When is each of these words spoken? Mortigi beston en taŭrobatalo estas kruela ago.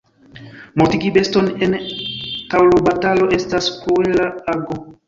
Mortigi 0.81 1.11
beston 1.17 1.51
en 1.67 1.77
taŭrobatalo 2.55 3.31
estas 3.39 3.73
kruela 3.85 4.31
ago. 4.59 4.85